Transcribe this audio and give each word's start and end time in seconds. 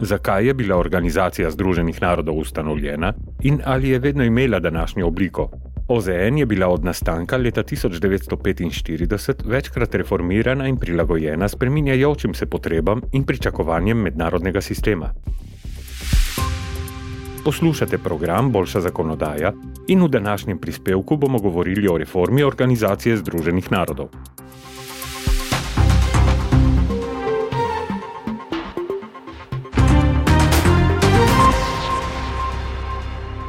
zakaj 0.00 0.46
je 0.46 0.54
bila 0.54 0.76
Organizacija 0.76 1.50
Združenih 1.50 2.02
narodov 2.02 2.38
ustanovljena 2.38 3.12
in 3.42 3.60
ali 3.64 3.88
je 3.88 3.98
vedno 3.98 4.24
imela 4.24 4.60
današnjo 4.60 5.06
obliko. 5.06 5.50
OZN 5.88 6.38
je 6.38 6.46
bila 6.46 6.68
od 6.68 6.84
nastanka 6.84 7.36
leta 7.36 7.62
1945 7.62 9.34
večkrat 9.44 9.94
reformirana 9.94 10.68
in 10.68 10.76
prilagojena 10.76 11.48
spreminjajočim 11.48 12.34
se 12.34 12.46
potrebam 12.46 13.00
in 13.12 13.24
pričakovanjem 13.24 13.98
mednarodnega 13.98 14.60
sistema. 14.60 15.10
Poslušate 17.44 17.98
program 17.98 18.52
Boljša 18.52 18.80
zakonodaja 18.80 19.52
in 19.88 20.02
v 20.02 20.08
današnjem 20.08 20.58
prispevku 20.58 21.16
bomo 21.16 21.38
govorili 21.38 21.88
o 21.88 21.98
reformi 21.98 22.42
Organizacije 22.42 23.16
Združenih 23.16 23.72
narodov. 23.72 24.08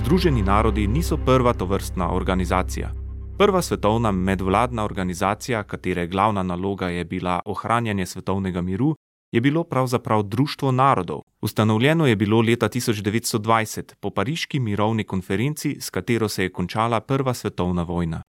Združeni 0.00 0.42
narodi 0.42 0.86
niso 0.86 1.16
prva 1.26 1.52
tovrstna 1.52 2.14
organizacija. 2.14 2.92
Prva 3.38 3.62
svetovna 3.62 4.12
medvladna 4.12 4.84
organizacija, 4.84 5.62
katere 5.62 6.06
glavna 6.06 6.42
naloga 6.42 6.88
je 6.88 7.04
bila 7.04 7.40
ohranjanje 7.44 8.06
svetovnega 8.06 8.62
miru, 8.62 8.94
je 9.32 9.40
bilo 9.40 9.64
pravzaprav 9.64 10.22
Društvo 10.22 10.72
narodov. 10.72 11.20
Ustanovljeno 11.42 12.06
je 12.06 12.16
bilo 12.16 12.40
leta 12.40 12.68
1920 12.68 13.94
po 14.00 14.10
Pariški 14.10 14.60
mirovni 14.60 15.04
konferenci, 15.04 15.76
s 15.80 15.90
katero 15.90 16.28
se 16.28 16.42
je 16.42 16.52
končala 16.52 17.00
Prva 17.00 17.34
svetovna 17.34 17.82
vojna. 17.82 18.22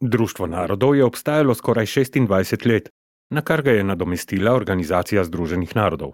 Društvo 0.00 0.46
narodov 0.46 0.96
je 0.96 1.04
obstajalo 1.04 1.54
skoraj 1.54 1.86
26 1.86 2.66
let, 2.66 2.88
na 3.30 3.40
kar 3.40 3.62
ga 3.62 3.70
je 3.70 3.84
nadomestila 3.84 4.54
Organizacija 4.54 5.24
Združenih 5.24 5.76
narodov. 5.76 6.12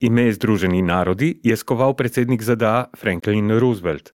Ime 0.00 0.32
Združeni 0.32 0.82
narodi 0.82 1.40
je 1.42 1.56
skoval 1.56 1.94
predsednik 1.96 2.42
ZDA 2.42 2.84
Franklin 2.96 3.58
Roosevelt. 3.58 4.13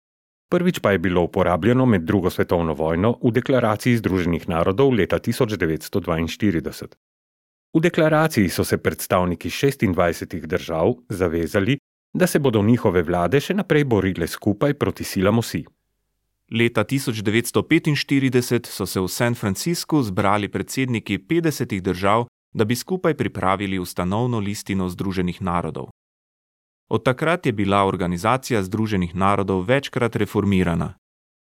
Prvič 0.49 0.79
pa 0.79 0.93
je 0.93 0.99
bilo 0.99 1.23
uporabljeno 1.23 1.87
med 1.87 2.03
drugo 2.03 2.31
svetovno 2.31 2.75
vojno 2.75 3.19
v 3.23 3.31
deklaraciji 3.35 3.97
Združenih 3.97 4.49
narodov 4.49 4.95
leta 4.95 5.19
1942. 5.19 6.87
V 7.75 7.81
deklaraciji 7.81 8.49
so 8.49 8.65
se 8.65 8.79
predstavniki 8.79 9.51
26 9.51 10.47
držav 10.47 10.95
zavezali, 11.09 11.79
da 12.15 12.27
se 12.27 12.39
bodo 12.39 12.63
njihove 12.63 13.03
vlade 13.03 13.41
še 13.41 13.55
naprej 13.55 13.85
borile 13.85 14.27
skupaj 14.27 14.75
proti 14.75 15.05
silam 15.05 15.39
osi. 15.39 15.65
Leta 16.51 16.85
1945 16.85 18.71
so 18.71 18.87
se 18.87 19.01
v 19.01 19.09
San 19.09 19.35
Franciscu 19.35 20.03
zbrali 20.03 20.49
predsedniki 20.49 21.19
50 21.19 21.81
držav, 21.81 22.27
da 22.55 22.65
bi 22.65 22.77
skupaj 22.77 23.15
pripravili 23.15 23.79
ustanovno 23.79 24.39
listino 24.39 24.89
Združenih 24.89 25.43
narodov. 25.43 25.91
Od 26.89 27.03
takrat 27.03 27.47
je 27.47 27.53
bila 27.53 27.85
organizacija 27.85 28.63
Združenih 28.63 29.15
narodov 29.15 29.65
večkrat 29.65 30.17
reformirana. 30.17 30.95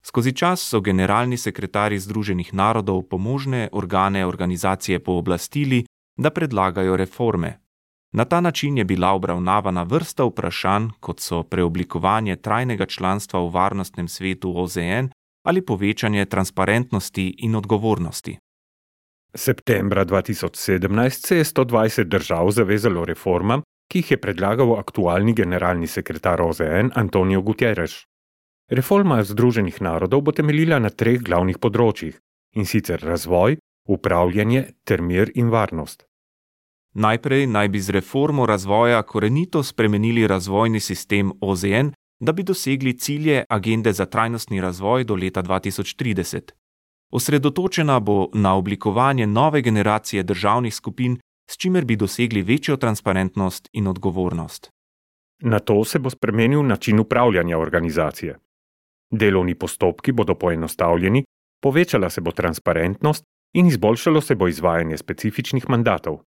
Skozi 0.04 0.32
čas 0.32 0.62
so 0.70 0.82
generalni 0.82 1.38
sekretarji 1.38 2.00
Združenih 2.00 2.54
narodov 2.54 3.04
pomožne 3.10 3.70
organe 3.72 4.26
organizacije 4.26 5.00
pooblastili, 5.00 5.86
da 6.18 6.30
predlagajo 6.30 6.98
reforme. 6.98 7.60
Na 8.12 8.26
ta 8.26 8.42
način 8.42 8.78
je 8.78 8.84
bila 8.84 9.12
obravnavana 9.12 9.84
vrsta 9.84 10.24
vprašanj, 10.24 10.90
kot 11.00 11.20
so 11.20 11.44
preoblikovanje 11.44 12.36
trajnega 12.36 12.86
članstva 12.86 13.40
v 13.40 13.50
varnostnem 13.50 14.08
svetu 14.08 14.54
OZN 14.58 15.10
ali 15.46 15.66
povečanje 15.66 16.26
transparentnosti 16.26 17.36
in 17.38 17.56
odgovornosti. 17.56 18.38
Septembra 19.34 20.06
2017 20.06 21.28
se 21.28 21.38
je 21.38 21.44
120 21.44 22.04
držav 22.04 22.52
zavezalo 22.52 23.06
reformam, 23.06 23.62
ki 23.88 24.00
jih 24.00 24.12
je 24.12 24.18
predlagal 24.22 24.76
aktualni 24.80 25.34
generalni 25.34 25.88
sekretar 25.88 26.42
OZN 26.42 26.92
Antonijo 26.96 27.42
Gutierrez. 27.42 28.04
Reforma 28.70 29.24
Združenih 29.24 29.82
narodov 29.82 30.22
bo 30.22 30.32
temeljila 30.32 30.80
na 30.80 30.90
treh 30.90 31.22
glavnih 31.24 31.58
področjih 31.58 32.20
in 32.56 32.66
sicer 32.66 33.00
razvoj, 33.00 33.58
upravljanje 33.88 34.66
ter 34.84 35.02
mir 35.02 35.32
in 35.36 35.50
varnost. 35.50 36.04
Najprej 36.98 37.48
naj 37.48 37.68
bi 37.70 37.80
z 37.80 37.94
reformo 37.96 38.46
razvoja 38.46 39.02
korenito 39.04 39.64
spremenili 39.64 40.28
razvojni 40.28 40.80
sistem 40.80 41.32
OZN, 41.42 41.94
da 42.20 42.32
bi 42.32 42.44
dosegli 42.44 42.98
cilje 42.98 43.44
agende 43.50 43.94
za 43.94 44.06
trajnostni 44.06 44.62
razvoj 44.62 45.04
do 45.04 45.16
leta 45.16 45.44
2030. 45.44 46.52
Osredotočena 47.12 48.00
bo 48.00 48.30
na 48.34 48.56
oblikovanje 48.56 49.28
nove 49.28 49.62
generacije 49.62 50.24
državnih 50.24 50.76
skupin, 50.76 51.20
s 51.52 51.58
čimer 51.58 51.86
bi 51.86 51.96
dosegli 51.96 52.42
večjo 52.42 52.78
transparentnost 52.78 53.70
in 53.74 53.88
odgovornost. 53.88 54.70
Na 55.42 55.60
to 55.60 55.84
se 55.84 56.00
bo 56.00 56.10
spremenil 56.10 56.66
način 56.66 57.00
upravljanja 57.00 57.58
organizacije. 57.58 58.38
Delovni 59.12 59.56
postopki 59.56 60.12
bodo 60.12 60.36
poenostavljeni, 60.36 61.24
povečala 61.62 62.10
se 62.10 62.22
bo 62.22 62.32
transparentnost 62.32 63.24
in 63.54 63.68
izboljšalo 63.68 64.22
se 64.22 64.36
bo 64.36 64.48
izvajanje 64.48 64.98
specifičnih 64.98 65.70
mandatov. 65.70 66.18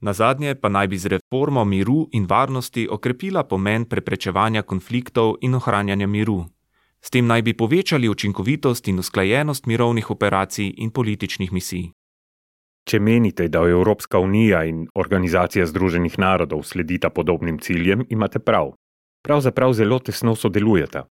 Na 0.00 0.12
zadnje 0.12 0.54
pa 0.54 0.68
naj 0.68 0.88
bi 0.88 0.98
z 0.98 1.06
reformo 1.06 1.64
miru 1.64 2.08
in 2.12 2.26
varnosti 2.26 2.88
okrepila 2.90 3.44
pomen 3.44 3.84
preprečevanja 3.84 4.62
konfliktov 4.62 5.34
in 5.40 5.54
ohranjanja 5.54 6.06
miru. 6.06 6.44
S 7.00 7.10
tem 7.10 7.26
naj 7.26 7.42
bi 7.42 7.56
povečali 7.56 8.08
učinkovitost 8.08 8.88
in 8.88 8.98
usklajenost 8.98 9.66
mirovnih 9.66 10.10
operacij 10.10 10.74
in 10.76 10.90
političnih 10.90 11.52
misij. 11.52 11.90
Če 12.88 12.98
menite, 12.98 13.46
da 13.48 13.62
Evropska 13.68 14.18
unija 14.18 14.64
in 14.66 14.86
Organizacija 14.94 15.66
Združenih 15.66 16.18
narodov 16.18 16.64
sledita 16.66 17.10
podobnim 17.10 17.58
ciljem, 17.58 18.06
imate 18.10 18.38
prav. 18.38 18.72
Pravzaprav 19.22 19.72
zelo 19.72 19.98
tesno 19.98 20.34
sodelujeta. 20.34 21.04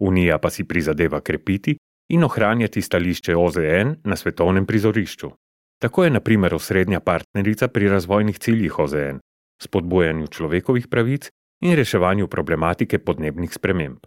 Unija 0.00 0.38
pa 0.38 0.50
si 0.50 0.64
prizadeva 0.64 1.20
krepiti 1.20 1.76
in 2.08 2.24
ohranjati 2.24 2.82
stališče 2.82 3.36
OZN 3.36 3.94
na 4.04 4.16
svetovnem 4.16 4.66
prizorišču. 4.66 5.30
Tako 5.78 6.04
je, 6.04 6.10
na 6.10 6.20
primer, 6.20 6.54
osrednja 6.54 7.00
partnerica 7.00 7.68
pri 7.68 7.88
razvojnih 7.88 8.38
ciljih 8.38 8.78
OZN, 8.78 9.20
spodbujanju 9.62 10.26
človekovih 10.26 10.88
pravic 10.88 11.28
in 11.62 11.76
reševanju 11.76 12.28
problematike 12.28 12.98
podnebnih 12.98 13.52
sprememb. 13.52 13.98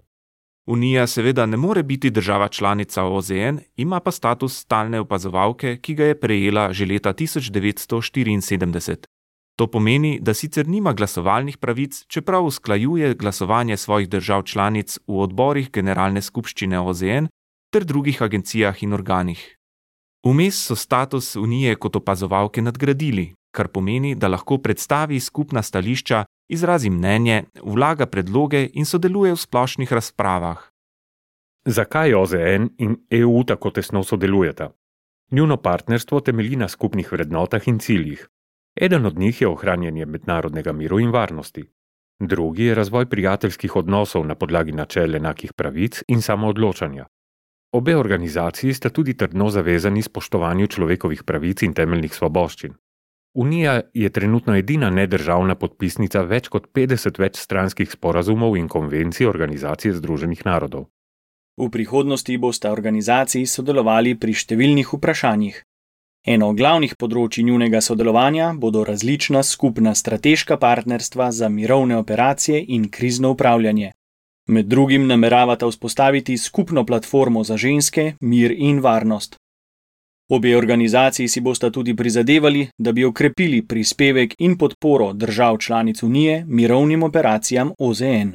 Unija 0.67 1.07
seveda 1.07 1.45
ne 1.45 1.57
more 1.57 1.83
biti 1.83 2.09
država 2.09 2.47
članica 2.47 3.03
OZN, 3.03 3.57
ima 3.75 3.99
pa 3.99 4.11
status 4.11 4.59
stalne 4.59 4.99
opazovalke, 4.99 5.77
ki 5.81 5.94
ga 5.94 6.03
je 6.05 6.19
prejela 6.19 6.73
že 6.73 6.85
leta 6.85 7.13
1974. 7.13 8.95
To 9.55 9.67
pomeni, 9.67 10.19
da 10.22 10.33
sicer 10.33 10.67
nima 10.67 10.94
glasovalnih 10.94 11.57
pravic, 11.57 12.05
čeprav 12.07 12.45
usklajuje 12.45 13.13
glasovanje 13.16 13.77
svojih 13.77 14.09
držav 14.09 14.44
članic 14.44 14.99
v 15.07 15.19
odborih 15.19 15.72
Generalne 15.72 16.22
skupščine 16.22 16.79
OZN 16.79 17.28
ter 17.73 17.83
drugih 17.85 18.22
agencijah 18.22 18.83
in 18.83 18.93
organih. 18.93 19.41
Vmes 20.25 20.66
so 20.66 20.75
status 20.75 21.35
Unije 21.35 21.75
kot 21.75 21.95
opazovalke 21.95 22.61
nadgradili, 22.61 23.33
kar 23.51 23.67
pomeni, 23.67 24.16
da 24.16 24.28
lahko 24.28 24.57
predstavi 24.57 25.19
skupna 25.19 25.61
stališča 25.61 26.25
izrazi 26.51 26.89
mnenje, 26.89 27.44
vlaga 27.63 28.06
predloge 28.06 28.67
in 28.73 28.85
sodeluje 28.85 29.34
v 29.34 29.39
splošnih 29.39 29.94
razpravah. 29.94 30.59
Zakaj 31.66 32.13
OZN 32.13 32.69
in 32.78 32.95
EU 33.09 33.44
tako 33.44 33.72
tesno 33.72 34.03
sodelujeta? 34.03 34.72
Njuno 35.31 35.57
partnerstvo 35.57 36.19
temelji 36.19 36.56
na 36.56 36.67
skupnih 36.67 37.11
vrednotah 37.11 37.67
in 37.67 37.79
ciljih. 37.79 38.28
Eden 38.75 39.06
od 39.06 39.19
njih 39.19 39.41
je 39.41 39.47
ohranjanje 39.47 40.06
mednarodnega 40.06 40.72
miru 40.72 41.00
in 41.00 41.11
varnosti. 41.11 41.63
Drugi 42.19 42.63
je 42.63 42.75
razvoj 42.75 43.06
prijateljskih 43.09 43.75
odnosov 43.75 44.25
na 44.28 44.35
podlagi 44.35 44.72
načel 44.72 45.16
enakih 45.16 45.53
pravic 45.53 46.03
in 46.07 46.22
samoodločanja. 46.22 47.06
Obe 47.72 47.95
organizaciji 47.97 48.73
sta 48.73 48.90
tudi 48.90 49.13
trdno 49.17 49.50
zavezani 49.50 50.01
spoštovanju 50.01 50.67
človekovih 50.67 51.23
pravic 51.23 51.61
in 51.61 51.73
temeljnih 51.73 52.13
svoboščin. 52.13 52.73
Unija 53.34 53.81
je 53.94 54.09
trenutno 54.09 54.56
edina 54.56 54.90
nedržavna 54.90 55.56
podpisnica 55.56 56.22
več 56.22 56.50
kot 56.52 56.68
50 56.75 57.19
večstranskih 57.19 57.91
sporazumov 57.91 58.58
in 58.58 58.67
konvencij 58.67 59.28
Organizacije 59.28 59.94
Združenih 59.94 60.46
narodov. 60.46 60.90
V 61.58 61.70
prihodnosti 61.70 62.38
boste 62.38 62.72
organizaciji 62.72 63.46
sodelovali 63.46 64.16
pri 64.20 64.34
številnih 64.34 64.94
vprašanjih. 64.94 65.64
Eno 66.28 66.52
od 66.52 66.58
glavnih 66.58 66.96
področji 67.00 67.44
njunega 67.47 67.82
sodelovanja 67.82 68.52
bodo 68.53 68.84
različna 68.85 69.44
skupna 69.44 69.96
strateška 69.96 70.58
partnerstva 70.58 71.32
za 71.32 71.50
mirovne 71.50 71.97
operacije 71.97 72.61
in 72.67 72.90
krizno 72.90 73.32
upravljanje. 73.32 73.91
Med 74.47 74.67
drugim 74.67 75.08
nameravata 75.08 75.67
vzpostaviti 75.72 76.38
skupno 76.38 76.85
platformo 76.85 77.44
za 77.44 77.58
ženske, 77.58 78.14
mir 78.22 78.52
in 78.52 78.82
varnost. 78.82 79.41
Obe 80.33 80.55
organizaciji 80.55 81.28
si 81.28 81.41
bosta 81.41 81.69
tudi 81.69 81.93
prizadevali, 81.95 82.67
da 82.78 82.91
bi 82.91 83.03
okrepili 83.03 83.61
prispevek 83.67 84.35
in 84.39 84.57
podporo 84.57 85.13
držav 85.13 85.57
članic 85.57 86.03
Unije 86.03 86.45
mirovnim 86.47 87.03
operacijam 87.03 87.72
OZN. 87.79 88.31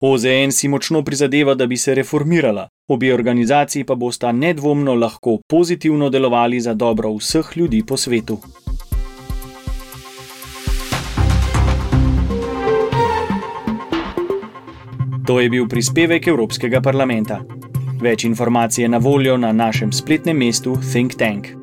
OZN 0.00 0.50
si 0.50 0.68
močno 0.68 1.02
prizadeva, 1.04 1.54
da 1.54 1.66
bi 1.66 1.76
se 1.76 1.94
reformirala, 1.94 2.68
obe 2.88 3.14
organizaciji 3.14 3.84
pa 3.84 3.94
bosta 3.94 4.32
nedvomno 4.32 4.94
lahko 4.94 5.38
pozitivno 5.48 6.10
delovali 6.10 6.60
za 6.60 6.74
dobro 6.74 7.14
vseh 7.14 7.56
ljudi 7.56 7.82
po 7.86 7.96
svetu. 7.96 8.38
To 15.26 15.40
je 15.40 15.50
bil 15.50 15.68
prispevek 15.68 16.26
Evropskega 16.26 16.80
parlamenta. 16.80 17.44
Več 18.02 18.24
informacij 18.24 18.82
je 18.82 18.88
na 18.88 18.98
voljo 18.98 19.36
na 19.36 19.52
našem 19.52 19.92
spletnem 19.92 20.36
mestu 20.36 20.78
Think 20.92 21.14
Tank. 21.14 21.61